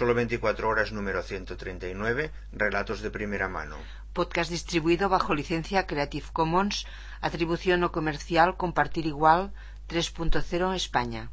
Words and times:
Solo 0.00 0.14
24 0.14 0.66
horas 0.66 0.92
número 0.92 1.22
139, 1.22 2.30
relatos 2.54 3.02
de 3.02 3.10
primera 3.10 3.48
mano. 3.50 3.76
Podcast 4.14 4.50
distribuido 4.50 5.10
bajo 5.10 5.34
licencia 5.34 5.86
Creative 5.86 6.26
Commons, 6.32 6.86
atribución 7.20 7.80
no 7.80 7.92
comercial, 7.92 8.56
compartir 8.56 9.04
igual, 9.04 9.52
3.0 9.90 10.74
España. 10.74 11.30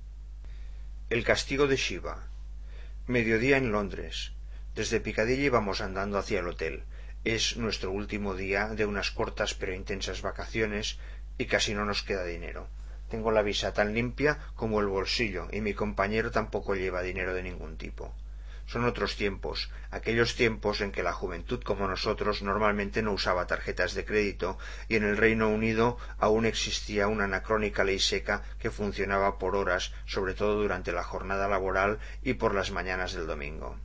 El 1.10 1.24
castigo 1.24 1.68
de 1.68 1.78
Shiva. 1.78 2.28
Mediodía 3.08 3.56
en 3.56 3.72
Londres. 3.72 4.34
Desde 4.76 5.00
Piccadilly 5.00 5.46
íbamos 5.46 5.80
andando 5.80 6.18
hacia 6.18 6.42
el 6.42 6.48
hotel. 6.50 6.84
Es 7.24 7.56
nuestro 7.56 7.92
último 7.92 8.36
día 8.36 8.68
de 8.68 8.86
unas 8.86 9.12
cortas 9.12 9.54
pero 9.54 9.74
intensas 9.74 10.22
vacaciones 10.22 11.00
y 11.38 11.46
casi 11.46 11.74
no 11.74 11.86
nos 11.86 12.04
queda 12.04 12.26
dinero. 12.26 12.68
Tengo 13.08 13.32
la 13.32 13.44
visa 13.44 13.72
tan 13.72 13.94
limpia 13.94 14.40
como 14.56 14.82
el 14.82 14.88
bolsillo 14.88 15.48
y 15.54 15.62
mi 15.62 15.74
compañero 15.74 16.32
tampoco 16.32 16.76
lleva 16.76 17.02
dinero 17.02 17.34
de 17.34 17.44
ningún 17.44 17.78
tipo. 17.78 18.14
Son 18.68 18.84
otros 18.84 19.16
tiempos, 19.16 19.72
aquellos 19.92 20.36
tiempos 20.36 20.82
en 20.82 20.92
que 20.92 21.02
la 21.02 21.14
juventud 21.14 21.64
como 21.64 21.88
nosotros 21.88 22.42
normalmente 22.42 23.02
no 23.02 23.14
usaba 23.14 23.48
tarjetas 23.48 23.94
de 23.94 24.04
crédito 24.04 24.58
y 24.90 24.98
en 24.98 25.04
el 25.06 25.16
Reino 25.16 25.48
Unido 25.48 25.98
aún 26.18 26.46
existía 26.46 27.08
una 27.08 27.24
anacrónica 27.24 27.86
ley 27.86 27.98
seca 27.98 28.44
que 28.60 28.70
funcionaba 28.70 29.40
por 29.40 29.56
horas, 29.56 29.94
sobre 30.06 30.34
todo 30.34 30.62
durante 30.62 30.92
la 30.92 31.06
jornada 31.06 31.48
laboral 31.48 32.00
y 32.22 32.34
por 32.34 32.54
las 32.54 32.72
mañanas 32.72 33.14
del 33.14 33.26
domingo. 33.26 33.78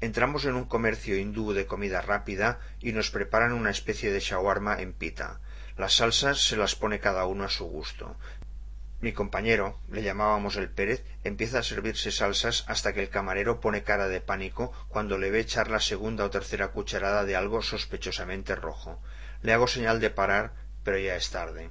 Entramos 0.00 0.44
en 0.46 0.56
un 0.56 0.64
comercio 0.64 1.16
hindú 1.16 1.52
de 1.52 1.66
comida 1.66 2.00
rápida 2.00 2.58
y 2.80 2.90
nos 2.92 3.12
preparan 3.12 3.52
una 3.52 3.70
especie 3.70 4.12
de 4.12 4.18
shawarma 4.18 4.80
en 4.80 4.94
pita. 4.94 5.40
Las 5.78 5.94
salsas 5.94 6.44
se 6.44 6.56
las 6.56 6.74
pone 6.74 6.98
cada 6.98 7.24
uno 7.26 7.44
a 7.44 7.48
su 7.48 7.66
gusto. 7.66 8.16
Mi 9.06 9.12
compañero, 9.12 9.78
le 9.88 10.02
llamábamos 10.02 10.56
el 10.56 10.68
Pérez, 10.68 11.04
empieza 11.22 11.60
a 11.60 11.62
servirse 11.62 12.10
salsas 12.10 12.64
hasta 12.66 12.92
que 12.92 13.00
el 13.00 13.08
camarero 13.08 13.60
pone 13.60 13.84
cara 13.84 14.08
de 14.08 14.20
pánico 14.20 14.72
cuando 14.88 15.16
le 15.16 15.30
ve 15.30 15.38
echar 15.38 15.70
la 15.70 15.78
segunda 15.78 16.24
o 16.24 16.30
tercera 16.30 16.72
cucharada 16.72 17.24
de 17.24 17.36
algo 17.36 17.62
sospechosamente 17.62 18.56
rojo. 18.56 19.00
Le 19.42 19.52
hago 19.52 19.68
señal 19.68 20.00
de 20.00 20.10
parar, 20.10 20.54
pero 20.82 20.98
ya 20.98 21.14
es 21.14 21.30
tarde. 21.30 21.70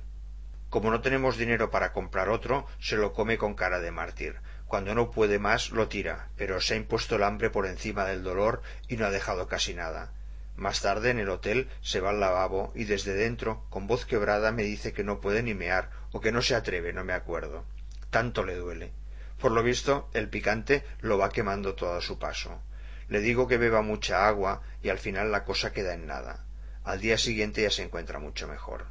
Como 0.70 0.90
no 0.92 1.02
tenemos 1.02 1.36
dinero 1.36 1.72
para 1.72 1.92
comprar 1.92 2.30
otro, 2.30 2.68
se 2.80 2.96
lo 2.96 3.12
come 3.12 3.38
con 3.38 3.54
cara 3.54 3.82
de 3.82 3.92
mártir. 3.92 4.38
Cuando 4.66 4.96
no 4.96 5.12
puede 5.12 5.38
más, 5.38 5.72
lo 5.72 5.90
tira, 5.90 6.30
pero 6.38 6.62
se 6.62 6.76
ha 6.76 6.78
impuesto 6.78 7.18
el 7.18 7.24
hambre 7.24 7.50
por 7.50 7.66
encima 7.66 8.06
del 8.06 8.24
dolor 8.24 8.62
y 8.88 8.96
no 8.96 9.08
ha 9.08 9.12
dejado 9.12 9.50
casi 9.50 9.74
nada. 9.74 10.14
Más 10.56 10.82
tarde, 10.82 11.10
en 11.10 11.20
el 11.20 11.30
hotel, 11.30 11.70
se 11.82 12.00
va 12.00 12.12
al 12.12 12.20
lavabo 12.20 12.72
y 12.76 12.86
desde 12.86 13.14
dentro, 13.14 13.66
con 13.70 13.88
voz 13.88 14.06
quebrada, 14.06 14.52
me 14.52 14.64
dice 14.64 14.94
que 14.94 15.04
no 15.04 15.20
puede 15.20 15.44
ni 15.44 15.54
mear 15.54 15.90
o 16.12 16.22
que 16.22 16.32
no 16.32 16.42
se 16.42 16.56
atreve, 16.56 16.94
no 16.94 17.04
me 17.04 17.14
acuerdo. 17.14 17.66
Tanto 18.10 18.44
le 18.44 18.56
duele. 18.56 18.94
Por 19.40 19.52
lo 19.52 19.64
visto, 19.64 20.10
el 20.14 20.30
picante 20.30 20.86
lo 21.02 21.18
va 21.18 21.30
quemando 21.30 21.76
todo 21.76 21.96
a 21.96 22.02
su 22.02 22.18
paso. 22.20 22.62
Le 23.10 23.20
digo 23.20 23.48
que 23.48 23.58
beba 23.58 23.82
mucha 23.82 24.28
agua 24.28 24.62
y 24.82 24.90
al 24.90 24.98
final 24.98 25.32
la 25.32 25.44
cosa 25.44 25.74
queda 25.74 25.94
en 25.94 26.08
nada. 26.08 26.46
Al 26.84 27.02
día 27.02 27.18
siguiente 27.18 27.62
ya 27.62 27.70
se 27.70 27.84
encuentra 27.84 28.20
mucho 28.20 28.48
mejor. 28.48 28.86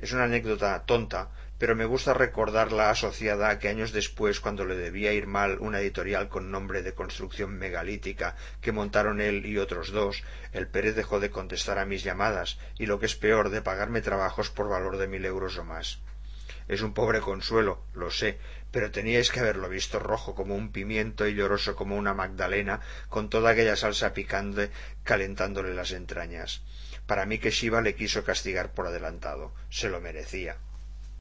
Es 0.00 0.12
una 0.12 0.24
anécdota 0.24 0.84
tonta, 0.84 1.30
pero 1.58 1.74
me 1.74 1.86
gusta 1.86 2.12
recordarla 2.12 2.90
asociada 2.90 3.48
a 3.48 3.58
que 3.58 3.68
años 3.68 3.92
después, 3.92 4.40
cuando 4.40 4.64
le 4.64 4.76
debía 4.76 5.12
ir 5.12 5.26
mal 5.26 5.58
una 5.60 5.80
editorial 5.80 6.28
con 6.28 6.50
nombre 6.50 6.82
de 6.82 6.94
construcción 6.94 7.56
megalítica 7.56 8.36
que 8.60 8.72
montaron 8.72 9.20
él 9.20 9.46
y 9.46 9.58
otros 9.58 9.90
dos, 9.90 10.22
el 10.52 10.68
Pérez 10.68 10.94
dejó 10.94 11.20
de 11.20 11.30
contestar 11.30 11.78
a 11.78 11.86
mis 11.86 12.04
llamadas 12.04 12.58
y 12.78 12.86
lo 12.86 12.98
que 12.98 13.06
es 13.06 13.16
peor, 13.16 13.50
de 13.50 13.62
pagarme 13.62 14.02
trabajos 14.02 14.50
por 14.50 14.68
valor 14.68 14.98
de 14.98 15.08
mil 15.08 15.24
euros 15.24 15.56
o 15.58 15.64
más. 15.64 16.00
Es 16.68 16.82
un 16.82 16.94
pobre 16.94 17.20
consuelo, 17.20 17.84
lo 17.94 18.10
sé, 18.10 18.38
pero 18.72 18.90
teníais 18.90 19.30
que 19.30 19.40
haberlo 19.40 19.68
visto 19.68 19.98
rojo 20.00 20.34
como 20.34 20.56
un 20.56 20.72
pimiento 20.72 21.26
y 21.26 21.34
lloroso 21.34 21.76
como 21.76 21.96
una 21.96 22.12
magdalena, 22.12 22.80
con 23.08 23.30
toda 23.30 23.50
aquella 23.50 23.76
salsa 23.76 24.12
picante 24.12 24.70
calentándole 25.04 25.74
las 25.74 25.92
entrañas. 25.92 26.62
Para 27.06 27.24
mí 27.24 27.38
que 27.38 27.52
Shiva 27.52 27.80
le 27.82 27.94
quiso 27.94 28.24
castigar 28.24 28.74
por 28.74 28.88
adelantado. 28.88 29.54
Se 29.70 29.88
lo 29.88 30.00
merecía. 30.00 30.56